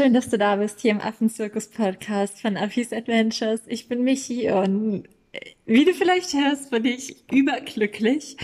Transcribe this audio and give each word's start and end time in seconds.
Schön, 0.00 0.14
dass 0.14 0.30
du 0.30 0.38
da 0.38 0.56
bist 0.56 0.80
hier 0.80 0.92
im 0.92 1.00
Affenzirkus-Podcast 1.02 2.40
von 2.40 2.56
Affis 2.56 2.90
Adventures. 2.90 3.60
Ich 3.66 3.86
bin 3.86 4.02
Michi 4.02 4.50
und 4.50 5.04
äh, 5.32 5.40
wie 5.66 5.84
du 5.84 5.92
vielleicht 5.92 6.32
hörst, 6.32 6.70
bin 6.70 6.86
ich 6.86 7.30
überglücklich, 7.30 8.38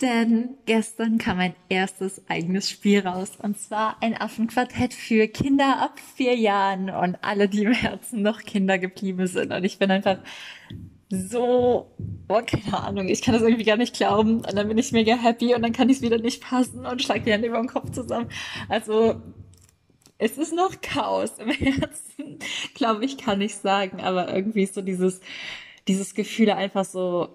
denn 0.00 0.50
gestern 0.66 1.18
kam 1.18 1.38
mein 1.38 1.56
erstes 1.68 2.22
eigenes 2.28 2.70
Spiel 2.70 3.00
raus 3.00 3.32
und 3.42 3.58
zwar 3.58 4.00
ein 4.04 4.16
Affenquartett 4.16 4.94
für 4.94 5.26
Kinder 5.26 5.82
ab 5.82 5.98
vier 6.14 6.36
Jahren 6.36 6.90
und 6.90 7.16
alle, 7.22 7.48
die 7.48 7.64
im 7.64 7.72
Herzen 7.72 8.22
noch 8.22 8.42
Kinder 8.42 8.78
geblieben 8.78 9.26
sind. 9.26 9.52
Und 9.52 9.64
ich 9.64 9.80
bin 9.80 9.90
einfach 9.90 10.18
so, 11.10 11.90
oh, 12.28 12.40
keine 12.46 12.78
Ahnung, 12.78 13.08
ich 13.08 13.20
kann 13.20 13.34
das 13.34 13.42
irgendwie 13.42 13.64
gar 13.64 13.78
nicht 13.78 13.96
glauben. 13.96 14.36
Und 14.36 14.54
dann 14.54 14.68
bin 14.68 14.78
ich 14.78 14.92
mega 14.92 15.16
happy 15.16 15.56
und 15.56 15.62
dann 15.62 15.72
kann 15.72 15.88
ich 15.88 15.96
es 15.96 16.02
wieder 16.02 16.18
nicht 16.18 16.40
passen 16.40 16.86
und 16.86 17.02
schlag 17.02 17.24
die 17.24 17.32
Hände 17.32 17.48
über 17.48 17.58
den 17.58 17.66
Kopf 17.66 17.90
zusammen. 17.90 18.28
Also, 18.68 19.20
es 20.24 20.38
ist 20.38 20.54
noch 20.54 20.80
Chaos 20.80 21.32
im 21.38 21.50
Herzen, 21.50 22.38
glaube 22.74 23.04
ich, 23.04 23.18
kann 23.18 23.42
ich 23.42 23.56
sagen. 23.56 24.00
Aber 24.00 24.34
irgendwie 24.34 24.64
so 24.64 24.80
dieses, 24.80 25.20
dieses 25.86 26.14
Gefühl 26.14 26.50
einfach 26.50 26.86
so 26.86 27.28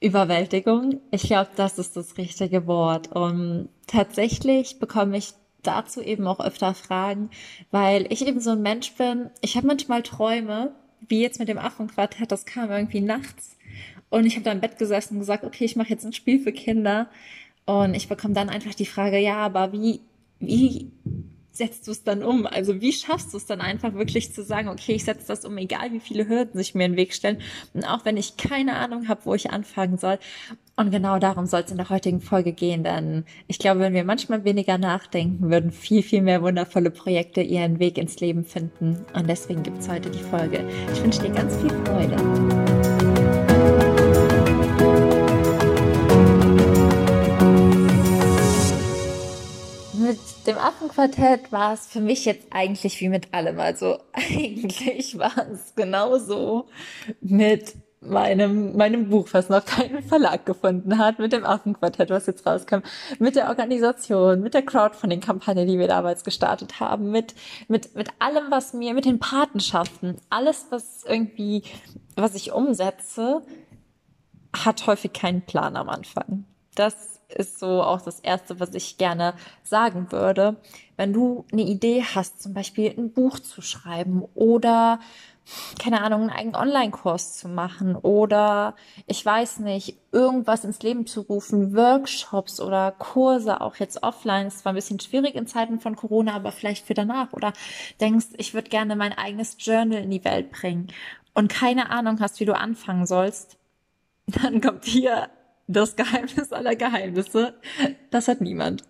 Überwältigung. 0.00 1.00
Ich 1.10 1.24
glaube, 1.24 1.50
das 1.56 1.78
ist 1.78 1.96
das 1.96 2.16
richtige 2.16 2.66
Wort. 2.66 3.12
Und 3.12 3.68
tatsächlich 3.86 4.78
bekomme 4.78 5.18
ich 5.18 5.32
dazu 5.62 6.00
eben 6.00 6.26
auch 6.26 6.40
öfter 6.40 6.74
Fragen, 6.74 7.30
weil 7.70 8.10
ich 8.10 8.26
eben 8.26 8.40
so 8.40 8.50
ein 8.50 8.62
Mensch 8.62 8.94
bin. 8.94 9.30
Ich 9.42 9.56
habe 9.56 9.66
manchmal 9.66 10.02
Träume, 10.02 10.74
wie 11.06 11.20
jetzt 11.20 11.38
mit 11.38 11.48
dem 11.48 11.58
Affenquartett, 11.58 12.32
das 12.32 12.46
kam 12.46 12.70
irgendwie 12.70 13.02
nachts. 13.02 13.56
Und 14.08 14.24
ich 14.24 14.34
habe 14.36 14.44
da 14.44 14.52
im 14.52 14.60
Bett 14.60 14.78
gesessen 14.78 15.14
und 15.14 15.20
gesagt, 15.20 15.44
okay, 15.44 15.64
ich 15.64 15.76
mache 15.76 15.90
jetzt 15.90 16.06
ein 16.06 16.12
Spiel 16.14 16.40
für 16.40 16.52
Kinder. 16.52 17.08
Und 17.66 17.94
ich 17.94 18.08
bekomme 18.08 18.34
dann 18.34 18.48
einfach 18.48 18.74
die 18.74 18.86
Frage, 18.86 19.18
ja, 19.18 19.36
aber 19.36 19.72
wie, 19.72 20.00
wie 20.38 20.90
setzt 21.54 21.86
du 21.86 21.92
es 21.92 22.02
dann 22.02 22.22
um? 22.22 22.46
Also 22.46 22.80
wie 22.80 22.92
schaffst 22.92 23.32
du 23.32 23.36
es 23.36 23.46
dann 23.46 23.60
einfach 23.60 23.94
wirklich 23.94 24.34
zu 24.34 24.42
sagen, 24.42 24.68
okay, 24.68 24.92
ich 24.92 25.04
setze 25.04 25.28
das 25.28 25.44
um, 25.44 25.56
egal 25.56 25.92
wie 25.92 26.00
viele 26.00 26.28
Hürden 26.28 26.58
sich 26.58 26.74
mir 26.74 26.84
in 26.84 26.92
den 26.92 26.98
Weg 26.98 27.14
stellen. 27.14 27.40
Und 27.72 27.84
auch 27.84 28.04
wenn 28.04 28.16
ich 28.16 28.36
keine 28.36 28.76
Ahnung 28.76 29.08
habe, 29.08 29.20
wo 29.24 29.34
ich 29.34 29.50
anfangen 29.50 29.96
soll. 29.96 30.18
Und 30.76 30.90
genau 30.90 31.20
darum 31.20 31.46
soll 31.46 31.62
es 31.64 31.70
in 31.70 31.76
der 31.76 31.88
heutigen 31.88 32.20
Folge 32.20 32.52
gehen, 32.52 32.82
denn 32.82 33.24
ich 33.46 33.60
glaube, 33.60 33.78
wenn 33.78 33.94
wir 33.94 34.04
manchmal 34.04 34.44
weniger 34.44 34.76
nachdenken, 34.76 35.48
würden 35.48 35.70
viel, 35.70 36.02
viel 36.02 36.20
mehr 36.20 36.42
wundervolle 36.42 36.90
Projekte 36.90 37.42
ihren 37.42 37.78
Weg 37.78 37.96
ins 37.96 38.18
Leben 38.18 38.44
finden. 38.44 39.04
Und 39.14 39.28
deswegen 39.28 39.62
gibt's 39.62 39.88
heute 39.88 40.10
die 40.10 40.18
Folge. 40.18 40.68
Ich 40.92 41.02
wünsche 41.02 41.22
dir 41.22 41.30
ganz 41.30 41.56
viel 41.58 41.70
Freude. 41.84 42.73
Mit 50.04 50.18
dem 50.46 50.58
Affenquartett 50.58 51.50
war 51.50 51.72
es 51.72 51.86
für 51.86 52.00
mich 52.00 52.24
jetzt 52.24 52.46
eigentlich 52.50 53.00
wie 53.00 53.08
mit 53.08 53.32
allem. 53.32 53.58
Also 53.58 53.98
eigentlich 54.12 55.18
war 55.18 55.32
es 55.52 55.74
genauso 55.74 56.68
mit 57.20 57.74
meinem, 58.00 58.76
meinem 58.76 59.08
Buch, 59.08 59.28
was 59.32 59.48
noch 59.48 59.64
keinen 59.64 60.02
Verlag 60.02 60.44
gefunden 60.44 60.98
hat, 60.98 61.18
mit 61.18 61.32
dem 61.32 61.44
Affenquartett, 61.44 62.10
was 62.10 62.26
jetzt 62.26 62.46
rauskam, 62.46 62.80
mit 63.18 63.36
der 63.36 63.48
Organisation, 63.48 64.40
mit 64.40 64.54
der 64.54 64.62
Crowdfunding-Kampagne, 64.62 65.66
die 65.66 65.78
wir 65.78 65.88
damals 65.88 66.24
gestartet 66.24 66.80
haben, 66.80 67.10
mit, 67.10 67.34
mit, 67.68 67.94
mit 67.94 68.08
allem, 68.18 68.44
was 68.50 68.74
mir, 68.74 68.94
mit 68.94 69.06
den 69.06 69.18
Patenschaften, 69.18 70.16
alles, 70.30 70.66
was 70.70 71.04
irgendwie, 71.04 71.62
was 72.14 72.34
ich 72.34 72.52
umsetze, 72.52 73.42
hat 74.54 74.86
häufig 74.86 75.12
keinen 75.12 75.42
Plan 75.42 75.76
am 75.76 75.88
Anfang. 75.88 76.44
Das 76.74 77.13
ist 77.28 77.58
so 77.58 77.82
auch 77.82 78.00
das 78.00 78.20
Erste, 78.20 78.60
was 78.60 78.74
ich 78.74 78.98
gerne 78.98 79.34
sagen 79.62 80.10
würde. 80.12 80.56
Wenn 80.96 81.12
du 81.12 81.44
eine 81.52 81.62
Idee 81.62 82.04
hast, 82.14 82.42
zum 82.42 82.54
Beispiel 82.54 82.94
ein 82.96 83.12
Buch 83.12 83.38
zu 83.38 83.62
schreiben 83.62 84.22
oder 84.34 85.00
keine 85.78 86.00
Ahnung, 86.00 86.22
einen 86.22 86.30
eigenen 86.30 86.56
Online-Kurs 86.56 87.36
zu 87.36 87.48
machen 87.48 87.96
oder 87.96 88.74
ich 89.06 89.24
weiß 89.24 89.58
nicht, 89.58 89.98
irgendwas 90.10 90.64
ins 90.64 90.80
Leben 90.82 91.06
zu 91.06 91.20
rufen, 91.20 91.76
Workshops 91.76 92.60
oder 92.60 92.92
Kurse, 92.92 93.60
auch 93.60 93.76
jetzt 93.76 94.02
offline. 94.02 94.46
Es 94.46 94.64
war 94.64 94.72
ein 94.72 94.76
bisschen 94.76 95.00
schwierig 95.00 95.34
in 95.34 95.46
Zeiten 95.46 95.80
von 95.80 95.96
Corona, 95.96 96.34
aber 96.34 96.50
vielleicht 96.50 96.86
für 96.86 96.94
danach. 96.94 97.32
Oder 97.34 97.52
denkst, 98.00 98.28
ich 98.38 98.54
würde 98.54 98.70
gerne 98.70 98.96
mein 98.96 99.12
eigenes 99.12 99.56
Journal 99.58 100.02
in 100.02 100.10
die 100.10 100.24
Welt 100.24 100.50
bringen 100.50 100.88
und 101.34 101.48
keine 101.48 101.90
Ahnung 101.90 102.20
hast, 102.20 102.40
wie 102.40 102.46
du 102.46 102.56
anfangen 102.56 103.06
sollst, 103.06 103.58
dann 104.26 104.60
kommt 104.60 104.84
hier 104.84 105.28
das 105.66 105.96
Geheimnis 105.96 106.52
aller 106.52 106.76
Geheimnisse, 106.76 107.54
das 108.10 108.28
hat 108.28 108.40
niemand. 108.40 108.84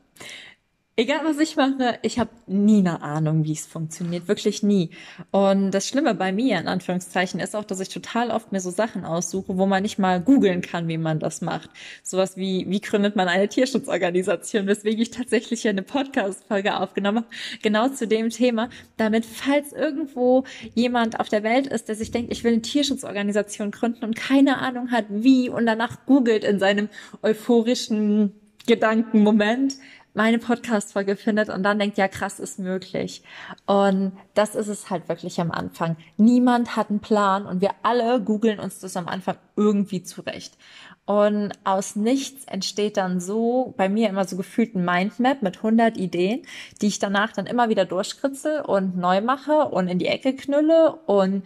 Egal 0.97 1.22
was 1.25 1.41
ich 1.41 1.56
mache, 1.56 1.99
ich 2.03 2.21
habe 2.21 2.31
nie 2.47 2.78
eine 2.78 3.03
Ahnung, 3.03 3.43
wie 3.43 3.50
es 3.50 3.66
funktioniert, 3.66 4.28
wirklich 4.28 4.62
nie. 4.62 4.91
Und 5.32 5.72
das 5.72 5.88
Schlimme 5.88 6.15
bei 6.15 6.31
mir 6.31 6.60
in 6.60 6.69
Anführungszeichen 6.69 7.41
ist 7.41 7.56
auch, 7.56 7.65
dass 7.65 7.81
ich 7.81 7.88
total 7.88 8.31
oft 8.31 8.53
mir 8.53 8.60
so 8.60 8.71
Sachen 8.71 9.05
aussuche, 9.05 9.59
wo 9.59 9.66
man 9.66 9.82
nicht 9.82 9.99
mal 9.99 10.21
googeln 10.21 10.60
kann, 10.60 10.87
wie 10.87 10.97
man 10.97 11.19
das 11.19 11.41
macht. 11.41 11.69
Sowas 12.05 12.37
wie 12.37 12.66
wie 12.69 12.81
gründet 12.81 13.16
man 13.16 13.27
eine 13.27 13.49
Tierschutzorganisation, 13.49 14.69
weswegen 14.69 15.03
ich 15.03 15.10
tatsächlich 15.10 15.62
hier 15.62 15.72
eine 15.72 15.82
Podcast 15.82 16.44
Folge 16.47 16.77
aufgenommen 16.77 17.25
habe, 17.25 17.28
genau 17.61 17.88
zu 17.88 18.06
dem 18.06 18.31
Thema, 18.31 18.71
damit 18.97 19.26
falls 19.26 19.72
irgendwo 19.72 20.44
jemand 20.76 21.19
auf 21.19 21.28
der 21.28 21.43
Welt 21.43 21.66
ist, 21.66 21.88
der 21.88 21.97
sich 21.97 22.12
denkt, 22.12 22.31
ich 22.31 22.44
will 22.44 22.53
eine 22.53 22.62
Tierschutzorganisation 22.62 23.72
gründen 23.72 24.05
und 24.05 24.15
keine 24.15 24.59
Ahnung 24.59 24.93
hat, 24.93 25.06
wie 25.09 25.49
und 25.49 25.66
danach 25.66 26.06
googelt 26.06 26.44
in 26.44 26.61
seinem 26.61 26.88
euphorischen 27.21 28.32
Gedankenmoment, 28.66 29.75
meine 30.15 30.39
Podcast-Folge 30.39 31.17
findet 31.17 31.49
und 31.49 31.65
dann 31.65 31.79
denkt, 31.79 31.99
ja 31.99 32.09
krass, 32.09 32.39
ist 32.39 32.59
möglich. 32.59 33.23
Und 33.67 34.13
das 34.35 34.55
ist 34.55 34.69
es 34.69 34.89
halt 34.89 35.09
wirklich 35.09 35.41
am 35.41 35.51
Anfang. 35.51 35.97
Niemand 36.17 36.77
hat 36.77 36.91
einen 36.91 37.01
Plan 37.01 37.45
und 37.45 37.61
wir 37.61 37.73
alle 37.83 38.21
googeln 38.21 38.61
uns 38.61 38.79
das 38.79 38.97
am 38.97 39.09
Anfang 39.09 39.37
irgendwie 39.57 40.03
zurecht. 40.03 40.57
Und 41.05 41.53
aus 41.65 41.97
nichts 41.97 42.45
entsteht 42.47 42.97
dann 42.97 43.21
so, 43.21 43.75
bei 43.77 43.91
mir 43.91 44.09
immer 44.09 44.25
so 44.25 44.37
gefühlt 44.37 44.75
ein 44.75 44.85
Mindmap 44.85 45.43
mit 45.43 45.59
100 45.59 45.99
Ideen, 45.99 46.43
die 46.81 46.87
ich 46.87 46.99
danach 46.99 47.33
dann 47.33 47.47
immer 47.47 47.69
wieder 47.69 47.85
durchkritzel 47.85 48.63
und 48.63 48.97
neu 48.97 49.21
mache 49.21 49.67
und 49.67 49.89
in 49.89 49.99
die 49.99 50.07
Ecke 50.07 50.35
knülle 50.35 50.95
und 51.07 51.45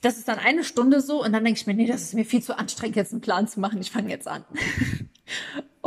das 0.00 0.16
ist 0.16 0.28
dann 0.28 0.38
eine 0.38 0.64
Stunde 0.64 1.00
so 1.00 1.22
und 1.22 1.32
dann 1.32 1.44
denke 1.44 1.60
ich 1.60 1.66
mir, 1.66 1.74
nee, 1.74 1.86
das 1.86 2.02
ist 2.02 2.14
mir 2.14 2.24
viel 2.24 2.42
zu 2.42 2.56
anstrengend, 2.56 2.96
jetzt 2.96 3.12
einen 3.12 3.20
Plan 3.20 3.48
zu 3.48 3.58
machen. 3.60 3.80
Ich 3.80 3.90
fange 3.90 4.10
jetzt 4.10 4.28
an. 4.28 4.44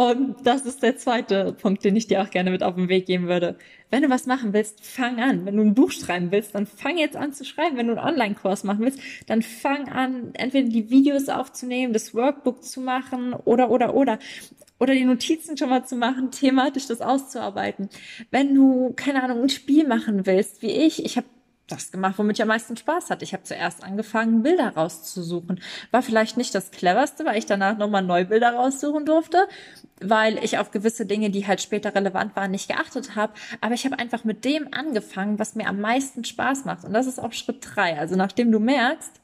Und 0.02 0.48
das 0.48 0.66
ist 0.66 0.82
der 0.82 0.98
zweite 0.98 1.54
Punkt, 1.54 1.86
den 1.86 1.96
ich 1.96 2.08
dir 2.08 2.24
auch 2.24 2.32
gerne 2.32 2.50
mit 2.50 2.64
auf 2.64 2.74
den 2.74 2.90
Weg 2.90 3.06
geben 3.06 3.28
würde. 3.28 3.56
Wenn 3.92 4.02
du 4.02 4.10
was 4.10 4.26
machen 4.26 4.52
willst, 4.52 4.84
fang 4.84 5.20
an. 5.20 5.46
Wenn 5.46 5.58
du 5.58 5.62
ein 5.62 5.76
Buch 5.76 5.92
schreiben 5.92 6.32
willst, 6.32 6.56
dann 6.56 6.66
fang 6.66 6.98
jetzt 6.98 7.16
an 7.16 7.34
zu 7.34 7.46
schreiben. 7.46 7.78
Wenn 7.78 7.86
du 7.86 7.94
einen 7.94 8.14
Online-Kurs 8.14 8.64
machen 8.64 8.80
willst, 8.80 9.00
dann 9.28 9.44
fang 9.44 9.90
an, 9.90 10.32
entweder 10.34 10.68
die 10.70 10.90
Videos 10.90 11.30
aufzunehmen, 11.30 11.94
das 11.94 12.16
Workbook 12.16 12.64
zu 12.64 12.82
machen 12.82 13.34
oder, 13.34 13.70
oder, 13.70 13.94
oder. 13.94 14.18
Oder 14.80 14.96
die 14.96 15.06
Notizen 15.06 15.56
schon 15.56 15.70
mal 15.70 15.86
zu 15.86 15.96
machen, 15.96 16.32
thematisch 16.32 16.88
das 16.88 17.02
auszuarbeiten. 17.02 17.90
Wenn 18.32 18.56
du, 18.56 18.94
keine 18.96 19.22
Ahnung, 19.22 19.44
ein 19.44 19.50
Spiel 19.50 19.88
machen 19.88 20.26
willst, 20.26 20.64
wie 20.64 20.72
ich, 20.72 21.06
ich 21.06 21.18
habe 21.18 21.28
das 21.72 21.92
gemacht, 21.92 22.16
womit 22.18 22.38
ich 22.38 22.42
am 22.42 22.48
meisten 22.48 22.76
Spaß 22.76 23.10
hatte. 23.10 23.24
Ich 23.24 23.34
habe 23.34 23.44
zuerst 23.44 23.84
angefangen, 23.84 24.44
Bilder 24.44 24.70
rauszusuchen. 24.70 25.62
War 25.92 26.02
vielleicht 26.02 26.38
nicht 26.38 26.54
das 26.54 26.72
cleverste, 26.72 27.26
weil 27.26 27.38
ich 27.38 27.46
danach 27.46 27.78
nochmal 27.78 28.02
neue 28.02 28.26
Bilder 28.26 28.54
raussuchen 28.54 29.06
durfte, 29.06 29.48
weil 30.02 30.44
ich 30.44 30.58
auf 30.58 30.72
gewisse 30.72 31.06
Dinge, 31.06 31.30
die 31.30 31.48
halt 31.48 31.62
später 31.62 31.96
relevant 31.96 32.36
waren, 32.36 32.52
nicht 32.52 32.68
geachtet 32.68 33.16
habe. 33.16 33.34
Aber 33.62 33.74
ich 33.74 33.86
habe 33.86 34.00
einfach 34.00 34.24
mit 34.24 34.44
dem 34.46 34.74
angefangen, 34.74 35.40
was 35.40 35.56
mir 35.56 35.68
am 35.68 35.80
meisten 35.80 36.26
Spaß 36.26 36.66
macht. 36.66 36.84
Und 36.84 36.94
das 36.94 37.08
ist 37.08 37.20
auch 37.20 37.34
Schritt 37.34 37.60
drei. 37.62 37.98
Also 37.98 38.16
nachdem 38.16 38.52
du 38.52 38.60
merkst, 38.60 39.21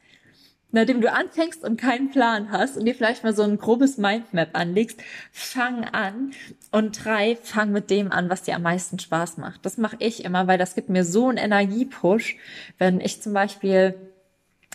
nachdem 0.72 1.02
du 1.02 1.12
anfängst 1.12 1.64
und 1.64 1.80
keinen 1.80 2.12
Plan 2.12 2.52
hast 2.52 2.78
und 2.78 2.86
dir 2.86 2.96
vielleicht 2.96 3.24
mal 3.24 3.36
so 3.36 3.44
ein 3.44 3.58
grobes 3.58 3.98
Mindmap 3.98 4.50
anlegst, 4.54 5.00
fang 5.31 5.86
an 5.86 6.31
und 6.72 7.04
drei, 7.04 7.38
fang 7.42 7.72
mit 7.72 7.90
dem 7.90 8.12
an, 8.12 8.30
was 8.30 8.44
dir 8.44 8.56
am 8.56 8.64
meisten 8.64 9.00
Spaß 9.00 9.38
macht. 9.38 9.66
Das 9.66 9.78
mache 9.78 9.98
ich 10.00 10.25
immer, 10.25 10.48
weil 10.48 10.58
das 10.58 10.75
gibt 10.75 10.90
mir 10.90 11.04
so 11.04 11.30
einen 11.30 11.38
Energiepush, 11.38 12.38
wenn 12.78 13.00
ich 13.00 13.22
zum 13.22 13.34
Beispiel 13.34 13.96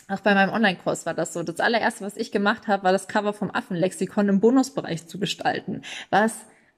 auch 0.09 0.19
bei 0.19 0.33
meinem 0.33 0.51
Online-Kurs 0.51 1.05
war 1.05 1.13
das 1.13 1.33
so. 1.33 1.43
Das 1.43 1.59
allererste, 1.59 2.03
was 2.03 2.17
ich 2.17 2.31
gemacht 2.31 2.67
habe, 2.67 2.83
war 2.83 2.91
das 2.91 3.07
Cover 3.07 3.33
vom 3.33 3.51
Affenlexikon 3.51 4.27
im 4.29 4.39
Bonusbereich 4.39 5.07
zu 5.07 5.17
gestalten, 5.19 5.81
was 6.09 6.33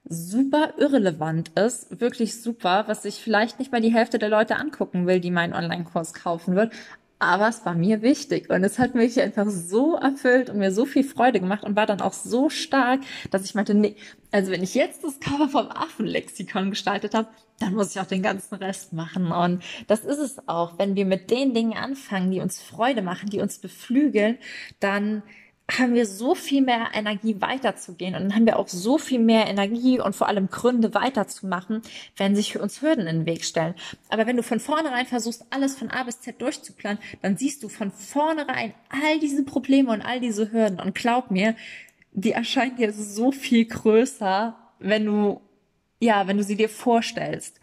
super 0.08 0.74
irrelevant 0.78 1.50
ist, 1.58 2.00
wirklich 2.00 2.40
super, 2.40 2.84
was 2.86 3.02
sich 3.02 3.16
vielleicht 3.16 3.58
nicht 3.58 3.72
mal 3.72 3.80
die 3.80 3.92
Hälfte 3.92 4.20
der 4.20 4.28
Leute 4.28 4.56
angucken 4.56 5.06
will, 5.06 5.18
die 5.18 5.32
meinen 5.32 5.52
Online-Kurs 5.52 6.14
kaufen 6.14 6.54
wird, 6.54 6.72
aber 7.18 7.48
es 7.48 7.64
war 7.64 7.74
mir 7.74 8.02
wichtig 8.02 8.50
und 8.50 8.62
es 8.62 8.78
hat 8.78 8.94
mich 8.94 9.20
einfach 9.20 9.48
so 9.48 9.96
erfüllt 9.96 10.50
und 10.50 10.58
mir 10.58 10.70
so 10.70 10.84
viel 10.84 11.04
Freude 11.04 11.40
gemacht 11.40 11.64
und 11.64 11.74
war 11.74 11.86
dann 11.86 12.00
auch 12.00 12.12
so 12.12 12.50
stark, 12.50 13.00
dass 13.30 13.44
ich 13.44 13.54
meinte, 13.54 13.74
nee, 13.74 13.96
also 14.32 14.52
wenn 14.52 14.62
ich 14.62 14.74
jetzt 14.74 15.02
das 15.02 15.18
Cover 15.18 15.48
vom 15.48 15.68
Affenlexikon 15.70 16.70
gestaltet 16.70 17.14
habe, 17.14 17.28
dann 17.58 17.74
muss 17.74 17.94
ich 17.94 18.00
auch 18.00 18.06
den 18.06 18.22
ganzen 18.22 18.56
Rest 18.56 18.92
machen. 18.92 19.32
Und 19.32 19.62
das 19.86 20.04
ist 20.04 20.18
es 20.18 20.46
auch. 20.46 20.78
Wenn 20.78 20.94
wir 20.94 21.06
mit 21.06 21.30
den 21.30 21.54
Dingen 21.54 21.72
anfangen, 21.72 22.30
die 22.30 22.40
uns 22.40 22.60
Freude 22.60 23.00
machen, 23.00 23.30
die 23.30 23.40
uns 23.40 23.58
beflügeln, 23.58 24.36
dann 24.78 25.22
haben 25.70 25.94
wir 25.94 26.06
so 26.06 26.36
viel 26.36 26.62
mehr 26.62 26.90
Energie 26.94 27.40
weiterzugehen 27.40 28.14
und 28.14 28.22
dann 28.22 28.34
haben 28.34 28.46
wir 28.46 28.58
auch 28.58 28.68
so 28.68 28.98
viel 28.98 29.18
mehr 29.18 29.48
Energie 29.48 29.98
und 29.98 30.14
vor 30.14 30.28
allem 30.28 30.48
Gründe 30.48 30.94
weiterzumachen, 30.94 31.82
wenn 32.16 32.36
sich 32.36 32.52
für 32.52 32.60
uns 32.60 32.82
Hürden 32.82 33.08
in 33.08 33.18
den 33.18 33.26
Weg 33.26 33.44
stellen. 33.44 33.74
Aber 34.08 34.26
wenn 34.26 34.36
du 34.36 34.44
von 34.44 34.60
vornherein 34.60 35.06
versuchst, 35.06 35.44
alles 35.50 35.76
von 35.76 35.90
A 35.90 36.04
bis 36.04 36.20
Z 36.20 36.40
durchzuplanen, 36.40 36.98
dann 37.20 37.36
siehst 37.36 37.64
du 37.64 37.68
von 37.68 37.90
vornherein 37.90 38.74
all 38.90 39.18
diese 39.18 39.44
Probleme 39.44 39.90
und 39.90 40.02
all 40.02 40.20
diese 40.20 40.52
Hürden 40.52 40.78
und 40.78 40.94
glaub 40.94 41.32
mir, 41.32 41.56
die 42.12 42.32
erscheinen 42.32 42.76
dir 42.76 42.92
so 42.92 43.32
viel 43.32 43.64
größer, 43.64 44.56
wenn 44.78 45.04
du, 45.04 45.40
ja, 46.00 46.28
wenn 46.28 46.36
du 46.36 46.44
sie 46.44 46.56
dir 46.56 46.68
vorstellst. 46.68 47.60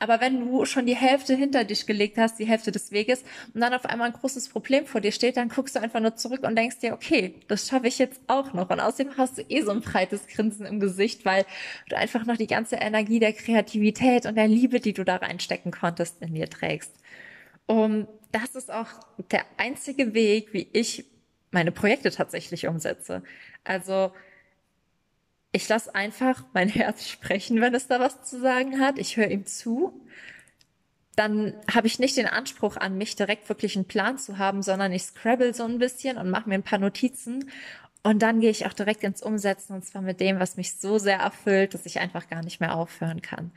Aber 0.00 0.20
wenn 0.20 0.40
du 0.40 0.64
schon 0.64 0.86
die 0.86 0.96
Hälfte 0.96 1.34
hinter 1.34 1.62
dich 1.64 1.86
gelegt 1.86 2.16
hast, 2.16 2.38
die 2.38 2.46
Hälfte 2.46 2.72
des 2.72 2.90
Weges, 2.90 3.22
und 3.54 3.60
dann 3.60 3.74
auf 3.74 3.84
einmal 3.84 4.08
ein 4.08 4.14
großes 4.14 4.48
Problem 4.48 4.86
vor 4.86 5.02
dir 5.02 5.12
steht, 5.12 5.36
dann 5.36 5.50
guckst 5.50 5.76
du 5.76 5.80
einfach 5.80 6.00
nur 6.00 6.16
zurück 6.16 6.42
und 6.42 6.56
denkst 6.56 6.78
dir, 6.78 6.94
okay, 6.94 7.34
das 7.48 7.68
schaffe 7.68 7.86
ich 7.86 7.98
jetzt 7.98 8.18
auch 8.26 8.54
noch. 8.54 8.70
Und 8.70 8.80
außerdem 8.80 9.16
hast 9.18 9.38
du 9.38 9.42
eh 9.48 9.60
so 9.60 9.70
ein 9.70 9.82
breites 9.82 10.26
Grinsen 10.26 10.64
im 10.64 10.80
Gesicht, 10.80 11.26
weil 11.26 11.44
du 11.90 11.98
einfach 11.98 12.24
noch 12.24 12.38
die 12.38 12.46
ganze 12.46 12.76
Energie 12.76 13.20
der 13.20 13.34
Kreativität 13.34 14.24
und 14.24 14.36
der 14.36 14.48
Liebe, 14.48 14.80
die 14.80 14.94
du 14.94 15.04
da 15.04 15.16
reinstecken 15.16 15.70
konntest, 15.70 16.22
in 16.22 16.34
dir 16.34 16.48
trägst. 16.48 16.92
Und 17.66 18.08
das 18.32 18.54
ist 18.54 18.72
auch 18.72 18.88
der 19.30 19.44
einzige 19.58 20.14
Weg, 20.14 20.54
wie 20.54 20.66
ich 20.72 21.04
meine 21.50 21.72
Projekte 21.72 22.10
tatsächlich 22.10 22.66
umsetze. 22.66 23.22
Also 23.64 24.12
ich 25.52 25.68
lasse 25.68 25.94
einfach 25.94 26.44
mein 26.52 26.68
Herz 26.70 27.06
sprechen, 27.06 27.60
wenn 27.60 27.74
es 27.74 27.88
da 27.88 28.00
was 28.00 28.22
zu 28.22 28.40
sagen 28.40 28.80
hat. 28.80 28.98
Ich 28.98 29.16
höre 29.16 29.30
ihm 29.30 29.46
zu. 29.46 30.00
Dann 31.16 31.54
habe 31.72 31.86
ich 31.86 31.98
nicht 31.98 32.16
den 32.16 32.26
Anspruch 32.26 32.76
an 32.76 32.96
mich, 32.96 33.16
direkt 33.16 33.48
wirklich 33.48 33.76
einen 33.76 33.86
Plan 33.86 34.16
zu 34.16 34.38
haben, 34.38 34.62
sondern 34.62 34.92
ich 34.92 35.02
scrabble 35.02 35.52
so 35.52 35.64
ein 35.64 35.78
bisschen 35.78 36.16
und 36.16 36.30
mache 36.30 36.48
mir 36.48 36.54
ein 36.54 36.62
paar 36.62 36.78
Notizen. 36.78 37.50
Und 38.02 38.22
dann 38.22 38.40
gehe 38.40 38.50
ich 38.50 38.66
auch 38.66 38.72
direkt 38.72 39.02
ins 39.04 39.22
Umsetzen 39.22 39.74
und 39.74 39.84
zwar 39.84 40.00
mit 40.00 40.20
dem, 40.20 40.40
was 40.40 40.56
mich 40.56 40.76
so 40.76 40.98
sehr 40.98 41.18
erfüllt, 41.18 41.74
dass 41.74 41.84
ich 41.84 42.00
einfach 42.00 42.28
gar 42.28 42.42
nicht 42.42 42.60
mehr 42.60 42.74
aufhören 42.74 43.20
kann. 43.20 43.52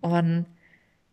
Und 0.00 0.46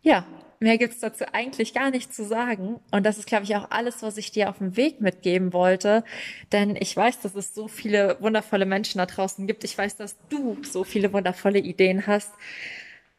ja, 0.02 0.25
mehr 0.63 0.77
gibt's 0.77 1.00
dazu 1.00 1.25
eigentlich 1.33 1.74
gar 1.74 1.92
nicht 1.92 2.13
zu 2.13 2.24
sagen. 2.24 2.80
Und 2.92 3.06
das 3.06 3.18
ist, 3.18 3.27
glaube 3.27 3.44
ich, 3.44 3.56
auch 3.56 3.69
alles, 3.69 4.01
was 4.01 4.18
ich 4.18 4.31
dir 4.31 4.50
auf 4.50 4.57
dem 4.57 4.75
Weg 4.75 5.01
mitgeben 5.01 5.54
wollte. 5.54 6.04
Denn 6.51 6.75
ich 6.75 6.95
weiß, 6.95 7.21
dass 7.21 7.36
es 7.36 7.54
so 7.54 7.68
viele 7.68 8.18
wundervolle 8.19 8.65
Menschen 8.65 8.98
da 8.98 9.06
draußen 9.06 9.45
gibt. 9.45 9.63
Ich 9.63 9.77
weiß, 9.77 9.98
dass 9.98 10.18
du 10.30 10.57
so 10.63 10.83
viele 10.83 11.13
wundervolle 11.13 11.60
Ideen 11.60 12.07
hast. 12.07 12.31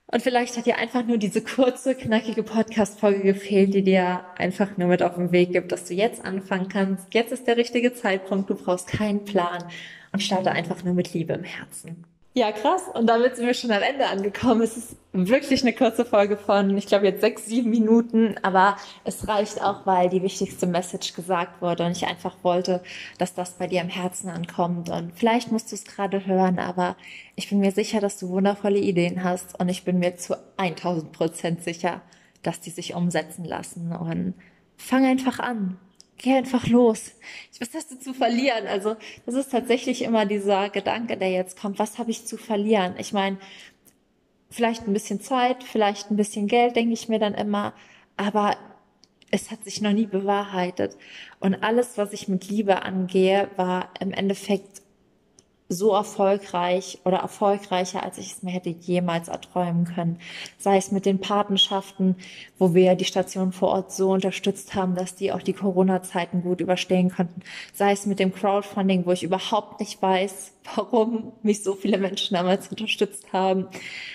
Und 0.07 0.23
vielleicht 0.23 0.57
hat 0.57 0.67
dir 0.67 0.79
einfach 0.79 1.05
nur 1.05 1.19
diese 1.19 1.43
kurze, 1.43 1.95
knackige 1.95 2.43
Podcast-Folge 2.43 3.23
gefehlt, 3.23 3.75
die 3.75 3.83
dir 3.83 4.25
einfach 4.37 4.77
nur 4.77 4.89
mit 4.89 5.03
auf 5.03 5.15
den 5.15 5.33
Weg 5.33 5.53
gibt, 5.53 5.73
dass 5.73 5.87
du 5.87 5.95
jetzt 5.95 6.25
anfangen 6.25 6.69
kannst. 6.69 7.13
Jetzt 7.15 7.33
ist 7.33 7.47
der 7.47 7.57
richtige 7.57 7.95
Zeitpunkt. 7.95 8.51
Du 8.51 8.55
brauchst 8.55 8.87
keinen 8.87 9.25
Plan 9.25 9.65
und 10.13 10.23
starte 10.23 10.53
einfach 10.53 10.85
nur 10.85 10.95
mit 10.95 11.13
Liebe 11.15 11.33
im 11.33 11.45
Herzen. 11.45 12.05
Ja, 12.37 12.51
krass. 12.51 12.83
Und 12.93 13.07
damit 13.07 13.37
sind 13.37 13.47
wir 13.47 13.55
schon 13.55 13.71
am 13.71 13.83
Ende 13.83 14.09
angekommen. 14.09 14.61
Es 14.61 14.77
ist 14.77 14.97
wirklich 15.13 15.63
eine 15.63 15.73
kurze 15.73 16.05
Folge 16.05 16.37
von, 16.37 16.77
ich 16.77 16.87
glaube, 16.87 17.07
jetzt 17.07 17.21
sechs, 17.21 17.47
sieben 17.47 17.71
Minuten. 17.71 18.35
Aber 18.43 18.77
es 19.05 19.29
reicht 19.29 19.63
auch, 19.63 19.87
weil 19.87 20.09
die 20.09 20.21
wichtigste 20.21 20.67
Message 20.67 21.15
gesagt 21.15 21.63
wurde 21.63 21.87
und 21.87 21.93
ich 21.93 22.09
einfach 22.09 22.35
wollte, 22.43 22.83
dass 23.19 23.35
das 23.35 23.53
bei 23.53 23.69
dir 23.69 23.83
im 23.83 23.89
Herzen 23.89 24.31
ankommt. 24.31 24.91
Und 24.91 25.13
vielleicht 25.17 25.53
musst 25.53 25.71
du 25.71 25.77
es 25.77 25.85
gerade 25.85 26.27
hören, 26.27 26.59
aber 26.59 26.97
ich 27.37 27.51
bin 27.51 27.61
mir 27.61 27.71
sicher, 27.71 28.01
dass 28.01 28.19
du 28.19 28.29
wundervolle 28.31 28.81
Ideen 28.81 29.23
hast. 29.23 29.57
Und 29.61 29.69
ich 29.69 29.85
bin 29.85 30.01
mir 30.01 30.17
zu 30.17 30.37
1000 30.57 31.13
Prozent 31.13 31.63
sicher, 31.63 32.03
dass 32.43 32.59
die 32.59 32.71
sich 32.71 32.97
umsetzen 32.97 33.45
lassen. 33.45 33.93
Und 33.93 34.35
fang 34.77 35.07
einfach 35.07 35.39
an 35.39 35.79
geh 36.19 36.35
einfach 36.35 36.67
los. 36.69 37.13
Was 37.61 37.75
hast 37.75 37.91
du 37.91 37.99
zu 37.99 38.15
verlieren? 38.15 38.67
Also 38.67 38.97
das 39.27 39.35
ist 39.35 39.51
tatsächlich 39.51 40.03
immer 40.03 40.27
dieser 40.27 40.71
Gedanke, 40.71 41.17
der 41.17 41.31
jetzt 41.31 41.59
kommt, 41.59 41.79
was 41.79 41.99
habe 41.99 42.11
ich 42.11 42.27
zu 42.27 42.37
verlieren? 42.37 42.95
Ich 42.99 43.13
meine, 43.13 43.39
vielleicht 44.51 44.87
ein 44.87 44.93
bisschen 44.93 45.21
Zeit, 45.21 45.65
vielleicht 45.65 46.11
ein 46.11 46.17
bisschen 46.17 46.47
Geld, 46.47 46.77
denke 46.77 46.93
ich 46.93 47.09
mir 47.09 47.19
dann 47.19 47.35
immer, 47.35 47.75
aber 48.17 48.57
es 49.31 49.51
hat 49.51 49.65
sich 49.65 49.81
noch 49.81 49.93
nie 49.93 50.07
bewahrheitet. 50.07 50.97
Und 51.41 51.55
alles, 51.57 51.99
was 51.99 52.13
ich 52.13 52.29
mit 52.29 52.49
Liebe 52.49 52.83
angehe, 52.83 53.51
war 53.57 53.91
im 53.99 54.13
Endeffekt 54.13 54.84
so 55.69 55.93
erfolgreich 55.95 56.99
oder 57.05 57.19
erfolgreicher, 57.19 58.03
als 58.03 58.19
ich 58.19 58.33
es 58.33 58.43
mir 58.43 58.51
hätte 58.51 58.69
jemals 58.69 59.29
erträumen 59.29 59.85
können. 59.85 60.19
Sei 60.59 60.77
es 60.77 60.93
mit 60.93 61.07
den 61.07 61.21
Patenschaften, 61.21 62.17
wo 62.59 62.75
wir 62.75 62.95
die 62.97 63.07
Station 63.07 63.53
vor 63.53 63.71
Ort 63.71 63.93
so 63.93 64.13
unterstützt 64.13 64.75
haben, 64.75 64.95
dass 64.95 65.15
die 65.15 65.33
auch 65.33 65.41
die 65.41 65.55
Corona-Zeiten 65.55 66.43
gut 66.43 66.61
überstehen 66.61 67.11
konnten. 67.11 67.41
Sei 67.73 67.93
es 67.93 68.05
mit 68.05 68.19
dem 68.19 68.35
Crowdfunding, 68.35 69.07
wo 69.07 69.13
ich 69.13 69.23
überhaupt 69.23 69.81
nicht 69.81 70.03
weiß, 70.03 70.53
warum 70.77 71.33
mich 71.43 71.63
so 71.63 71.75
viele 71.75 71.97
Menschen 71.97 72.35
damals 72.35 72.69
unterstützt 72.69 73.33
haben. 73.33 73.69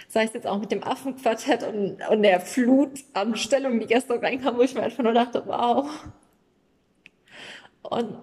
Sei 0.08 0.26
es 0.26 0.34
jetzt 0.34 0.46
auch 0.48 0.60
mit 0.60 0.72
dem 0.72 0.84
Affenquartett 0.84 1.64
und, 1.64 1.98
und 2.10 2.22
der 2.22 2.42
Flut 2.42 3.04
an 3.14 3.36
Stellungen, 3.36 3.80
die 3.80 3.88
gestern 3.88 4.20
reinkam, 4.20 4.58
wo 4.58 4.62
ich 4.62 4.76
mir 4.76 4.84
einfach 4.84 5.04
nur 5.04 5.14
dachte, 5.14 5.44
wow. 5.48 5.90
Und 7.82 8.18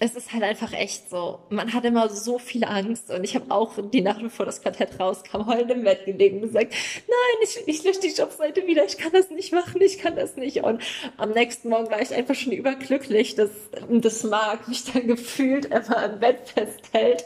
es 0.00 0.14
ist 0.14 0.32
halt 0.32 0.44
einfach 0.44 0.72
echt 0.72 1.10
so. 1.10 1.40
Man 1.50 1.72
hat 1.72 1.84
immer 1.84 2.08
so 2.08 2.38
viel 2.38 2.62
Angst 2.62 3.10
und 3.10 3.24
ich 3.24 3.34
habe 3.34 3.50
auch 3.50 3.74
die 3.92 4.00
Nacht, 4.00 4.22
bevor 4.22 4.46
das 4.46 4.62
Quartett 4.62 5.00
rauskam, 5.00 5.46
heulend 5.46 5.72
im 5.72 5.82
Bett 5.82 6.04
gelegen 6.04 6.36
und 6.36 6.42
gesagt, 6.42 6.72
nein, 7.08 7.42
ich, 7.42 7.58
ich 7.66 7.84
lösche 7.84 8.00
die 8.00 8.12
Jobseite 8.12 8.64
wieder, 8.68 8.84
ich 8.84 8.96
kann 8.96 9.10
das 9.12 9.30
nicht 9.30 9.52
machen, 9.52 9.80
ich 9.80 9.98
kann 9.98 10.14
das 10.14 10.36
nicht. 10.36 10.62
Und 10.62 10.82
am 11.16 11.30
nächsten 11.30 11.68
Morgen 11.68 11.90
war 11.90 12.00
ich 12.00 12.14
einfach 12.14 12.36
schon 12.36 12.52
überglücklich, 12.52 13.34
dass 13.34 13.50
das 13.88 14.22
Mark 14.22 14.68
mich 14.68 14.84
dann 14.84 15.06
gefühlt 15.08 15.64
immer 15.64 16.04
im 16.04 16.20
Bett 16.20 16.48
festhält 16.48 17.24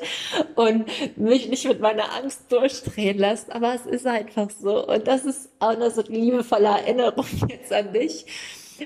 und 0.54 0.86
mich 1.18 1.48
nicht 1.48 1.66
mit 1.66 1.80
meiner 1.80 2.14
Angst 2.14 2.50
durchdrehen 2.50 3.18
lässt. 3.18 3.52
Aber 3.52 3.74
es 3.74 3.84
ist 3.84 4.06
einfach 4.06 4.48
so. 4.48 4.86
Und 4.86 5.06
das 5.06 5.26
ist 5.26 5.50
auch 5.58 5.76
noch 5.76 5.90
so 5.90 6.02
eine 6.02 6.16
liebevolle 6.16 6.68
Erinnerung 6.68 7.26
jetzt 7.48 7.72
an 7.72 7.92
dich 7.92 8.24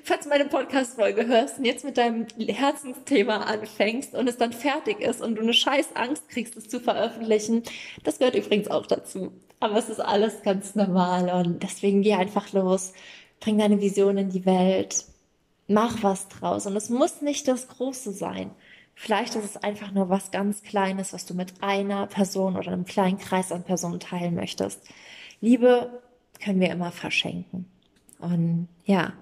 falls 0.05 0.25
du 0.25 0.29
meine 0.29 0.47
Podcast-Folge 0.47 1.27
hörst 1.27 1.59
und 1.59 1.65
jetzt 1.65 1.85
mit 1.85 1.97
deinem 1.97 2.27
Herzensthema 2.39 3.39
anfängst 3.39 4.15
und 4.15 4.29
es 4.29 4.37
dann 4.37 4.53
fertig 4.53 5.01
ist 5.01 5.21
und 5.21 5.37
du 5.37 5.43
eine 5.43 5.55
scheiß 5.55 5.95
Angst 5.95 6.29
kriegst, 6.29 6.57
es 6.57 6.69
zu 6.69 6.81
veröffentlichen, 6.81 7.63
das 8.05 8.19
gehört 8.19 8.35
übrigens 8.35 8.69
auch 8.69 8.87
dazu. 8.87 9.33
Aber 9.61 9.77
es 9.77 9.89
ist 9.89 10.01
alles 10.01 10.43
ganz 10.43 10.75
normal 10.75 11.31
und 11.31 11.63
deswegen 11.63 12.03
geh 12.03 12.15
einfach 12.15 12.53
los, 12.53 12.93
bring 13.41 13.59
deine 13.59 13.81
Vision 13.81 14.19
in 14.19 14.31
die 14.31 14.47
Welt, 14.47 15.05
mach 15.69 16.03
was 16.03 16.29
draus 16.29 16.67
und 16.67 16.77
es 16.77 16.91
muss 16.91 17.23
nicht 17.23 17.49
das 17.49 17.69
Große 17.69 18.13
sein. 18.13 18.51
Vielleicht 18.95 19.35
ist 19.35 19.45
es 19.45 19.57
einfach 19.59 19.93
nur 19.93 20.09
was 20.09 20.31
ganz 20.31 20.63
Kleines, 20.63 21.13
was 21.13 21.27
du 21.27 21.35
mit 21.35 21.55
einer 21.61 22.07
Person 22.07 22.57
oder 22.57 22.73
einem 22.73 22.87
kleinen 22.87 23.19
Kreis 23.19 23.53
an 23.53 23.63
Personen 23.63 24.01
teilen 24.01 24.35
möchtest. 24.35 24.81
Liebe 25.41 26.03
können 26.43 26.61
wir 26.61 26.71
immer 26.71 26.93
verschenken. 26.93 27.67
Und 28.19 28.69
ja, 28.87 29.13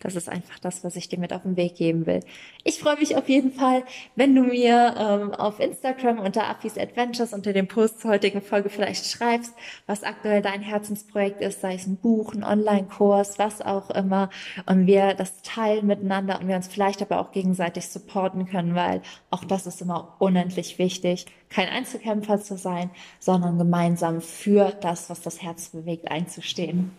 das 0.00 0.16
ist 0.16 0.28
einfach 0.28 0.58
das, 0.58 0.82
was 0.82 0.96
ich 0.96 1.08
dir 1.08 1.18
mit 1.18 1.32
auf 1.32 1.42
den 1.42 1.56
Weg 1.56 1.76
geben 1.76 2.06
will. 2.06 2.20
Ich 2.64 2.80
freue 2.80 2.98
mich 2.98 3.16
auf 3.16 3.28
jeden 3.28 3.52
Fall, 3.52 3.84
wenn 4.16 4.34
du 4.34 4.42
mir 4.42 4.94
ähm, 4.98 5.34
auf 5.34 5.60
Instagram 5.60 6.18
unter 6.18 6.48
Affis 6.48 6.78
Adventures 6.78 7.34
unter 7.34 7.52
dem 7.52 7.68
Post 7.68 8.00
zur 8.00 8.12
heutigen 8.12 8.40
Folge 8.40 8.70
vielleicht 8.70 9.06
schreibst, 9.06 9.54
was 9.86 10.02
aktuell 10.02 10.40
dein 10.40 10.62
Herzensprojekt 10.62 11.42
ist, 11.42 11.60
sei 11.60 11.74
es 11.74 11.86
ein 11.86 11.96
Buch, 11.96 12.34
ein 12.34 12.44
Online-Kurs, 12.44 13.38
was 13.38 13.60
auch 13.60 13.90
immer, 13.90 14.30
und 14.66 14.86
wir 14.86 15.12
das 15.14 15.42
teilen 15.42 15.86
miteinander 15.86 16.40
und 16.40 16.48
wir 16.48 16.56
uns 16.56 16.68
vielleicht 16.68 17.02
aber 17.02 17.20
auch 17.20 17.32
gegenseitig 17.32 17.88
supporten 17.88 18.46
können, 18.46 18.74
weil 18.74 19.02
auch 19.30 19.44
das 19.44 19.66
ist 19.66 19.82
immer 19.82 20.16
unendlich 20.18 20.78
wichtig, 20.78 21.26
kein 21.50 21.68
Einzelkämpfer 21.68 22.40
zu 22.40 22.56
sein, 22.56 22.90
sondern 23.18 23.58
gemeinsam 23.58 24.22
für 24.22 24.70
das, 24.80 25.10
was 25.10 25.20
das 25.20 25.42
Herz 25.42 25.68
bewegt, 25.70 26.10
einzustehen. 26.10 26.92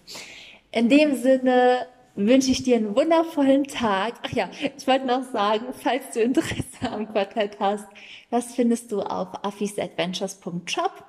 In 0.71 0.87
dem 0.87 1.15
Sinne, 1.15 1.87
wünsche 2.15 2.51
ich 2.51 2.63
dir 2.63 2.77
einen 2.77 2.95
wundervollen 2.95 3.65
Tag. 3.65 4.13
Ach 4.23 4.31
ja, 4.31 4.49
ich 4.77 4.87
wollte 4.87 5.05
noch 5.07 5.23
sagen, 5.31 5.65
falls 5.71 6.11
du 6.13 6.21
Interesse 6.21 6.91
am 6.91 7.11
Quartett 7.11 7.59
hast, 7.59 7.85
das 8.29 8.55
findest 8.55 8.91
du 8.91 9.01
auf 9.01 9.43
affisadventures.shop 9.43 11.05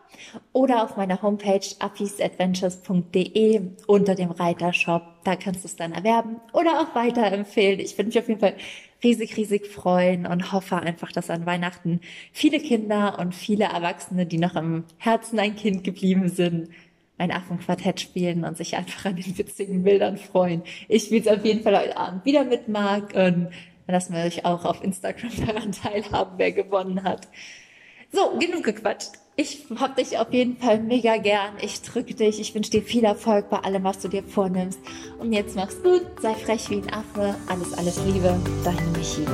oder 0.52 0.85
auf 0.85 0.97
meiner 0.97 1.23
Homepage 1.23 1.66
affisadventures.de 1.78 3.61
unter 3.87 4.14
dem 4.14 4.30
Reiter 4.30 4.73
Shop. 4.73 5.02
Da 5.25 5.37
kannst 5.37 5.64
du 5.64 5.68
es 5.68 5.76
dann 5.76 5.92
erwerben 5.92 6.40
oder 6.52 6.80
auch 6.80 6.94
weiterempfehlen. 6.94 7.80
Ich 7.80 7.97
würde 7.99 8.09
mich 8.09 8.18
auf 8.18 8.28
jeden 8.28 8.40
Fall 8.40 8.54
riesig, 9.02 9.37
riesig 9.37 9.66
freuen 9.66 10.26
und 10.26 10.52
hoffe 10.52 10.76
einfach, 10.76 11.11
dass 11.12 11.30
an 11.30 11.47
Weihnachten 11.47 12.00
viele 12.32 12.61
Kinder 12.61 13.18
und 13.18 13.35
viele 13.35 13.64
Erwachsene, 13.64 14.26
die 14.26 14.38
noch 14.38 14.54
im 14.54 14.85
Herzen 14.99 15.38
ein 15.38 15.56
Kind 15.56 15.82
geblieben 15.85 16.28
sind, 16.28 16.68
ein 17.23 17.31
Affenquartett 17.31 18.00
spielen 18.00 18.45
und 18.45 18.57
sich 18.57 18.76
einfach 18.76 19.05
an 19.07 19.17
den 19.17 19.38
witzigen 19.38 19.85
Bildern 19.85 20.17
freuen. 20.17 20.62
Ich 20.88 21.05
spiele 21.05 21.21
es 21.21 21.29
auf 21.29 21.45
jeden 21.45 21.62
Fall 21.62 21.79
heute 21.79 21.97
Abend 21.97 22.25
wieder 22.25 22.45
mit 22.45 22.69
Marc 22.69 23.14
und 23.14 23.49
lassen 23.87 24.14
wir 24.14 24.25
euch 24.25 24.45
auch 24.45 24.64
auf 24.64 24.83
Instagram 24.83 25.31
daran 25.47 25.73
teilhaben, 25.83 26.33
wer 26.37 26.52
gewonnen 26.52 27.05
hat. 27.05 27.29
So, 28.11 28.38
genug 28.38 28.64
gequatscht. 28.64 29.12
Ich 29.37 29.64
hab 29.76 29.97
dich 29.97 30.19
auf 30.19 30.33
jeden 30.33 30.59
Fall 30.59 30.81
mega 30.81 31.17
gern. 31.17 31.55
Ich 31.62 31.81
drücke 31.81 32.14
dich. 32.14 32.38
Ich 32.38 32.55
wünsche 32.55 32.71
dir 32.71 32.83
viel 32.83 33.05
Erfolg 33.05 33.49
bei 33.49 33.59
allem, 33.59 33.85
was 33.85 34.00
du 34.00 34.09
dir 34.09 34.23
vornimmst. 34.23 34.79
Und 35.19 35.33
jetzt 35.33 35.57
mach's 35.57 35.83
gut. 35.83 36.05
Sei 36.21 36.35
frech 36.35 36.69
wie 36.69 36.83
ein 36.83 36.93
Affe. 36.93 37.35
Alles, 37.49 37.73
alles 37.73 38.05
Liebe. 38.05 38.38
Deine 38.62 38.83
Michi. 38.99 39.25